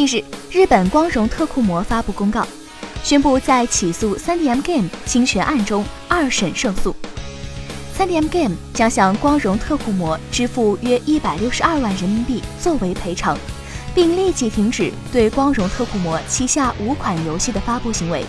[0.00, 2.46] 近日，日本光荣特库摩发布公告，
[3.02, 6.96] 宣布在起诉 3DM Game 侵权案中二审胜诉。
[7.98, 13.36] 3DM Game 将向光荣特库摩支付约一百六十二万人民币作为赔偿，
[13.94, 18.24] 并立即停止对光荣特库摩旗下五款游戏的发布行为。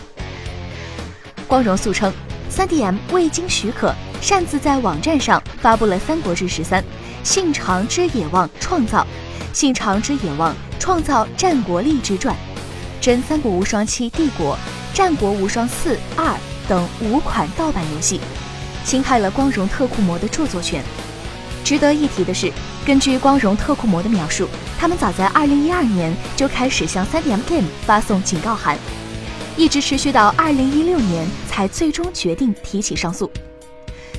[1.47, 2.11] 光荣诉称
[2.53, 6.83] ，3DM 未经许可擅自在网站上发布了《三国志十三：
[7.23, 8.99] 信长之野望创造》
[9.53, 12.35] 《信长之野望创造战国力之传》
[13.03, 14.55] 《真三国无双七帝国》
[14.97, 16.25] 《战国无双四二》
[16.67, 18.19] 等五款盗版游戏。
[18.83, 20.83] 侵害了光荣特库摩的著作权。
[21.63, 22.51] 值得一提的是，
[22.83, 24.47] 根据光荣特库摩的描述，
[24.79, 28.75] 他们早在2012年就开始向 3DM Game 发送警告函，
[29.55, 33.29] 一直持续到2016年才最终决定提起上诉。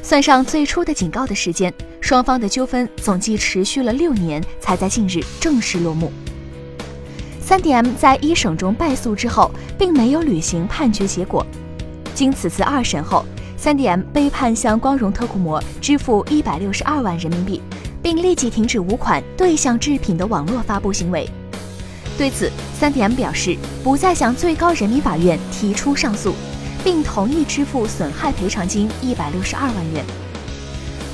[0.02, 6.12] 算上最初的警告的时间，双方的纠纷总计持续了六年，才在近日正式落幕。
[7.46, 11.46] 3DM 在一审中败诉之后，并没有履行判决结果，
[12.14, 13.24] 经此次二审后。
[13.60, 17.62] 3DM 被判向光荣特库摩支付一百六十二万人民币，
[18.02, 21.30] 并立即停止五款对象制品的网络发布行为。
[22.18, 26.34] 对此，3DM 表示不再向最高人民法院提出上诉，
[26.84, 30.04] 并同意支付损害赔偿金一百六十二万元。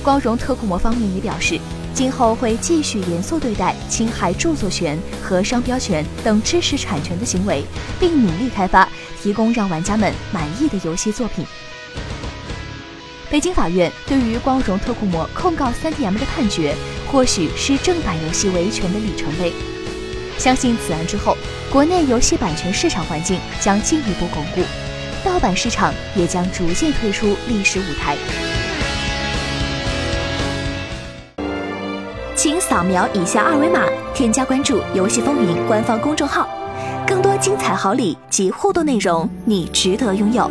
[0.02, 1.58] 光荣特库摩方面也表示，
[1.92, 7.64] 今后会继续严肃对待侵害著作权和商标权等知识产权的行为，
[7.98, 8.88] 并努力开发
[9.20, 11.44] 提供让玩家们满意的游戏作品。
[13.30, 16.74] 北京法院对于光荣特库摩控告 3DM 的判决，
[17.12, 19.52] 或许是正版游戏维权的里程碑。
[20.38, 21.36] 相信此案之后，
[21.70, 24.62] 国内游戏版权市场环境将进一步巩固，
[25.28, 28.16] 盗版市场也将逐渐退出历史舞台。
[32.34, 33.84] 请扫描以下二维码，
[34.14, 36.48] 添加关注“游戏风云”官方公众号，
[37.06, 40.50] 更多精彩好礼及互动内容，你值得拥有。